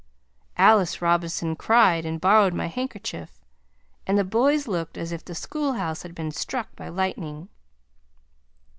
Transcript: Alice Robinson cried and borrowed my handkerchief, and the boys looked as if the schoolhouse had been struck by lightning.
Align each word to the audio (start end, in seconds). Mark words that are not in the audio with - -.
Alice 0.57 0.99
Robinson 0.99 1.55
cried 1.55 2.07
and 2.07 2.19
borrowed 2.19 2.55
my 2.55 2.65
handkerchief, 2.65 3.39
and 4.07 4.17
the 4.17 4.23
boys 4.23 4.67
looked 4.67 4.97
as 4.97 5.11
if 5.11 5.23
the 5.23 5.35
schoolhouse 5.35 6.01
had 6.01 6.15
been 6.15 6.31
struck 6.31 6.75
by 6.75 6.89
lightning. 6.89 7.49